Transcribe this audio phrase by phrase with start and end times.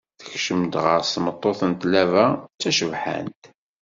[0.19, 3.41] Tekcem-d ɣer-s tmeṭṭut s tlaba d tacebḥant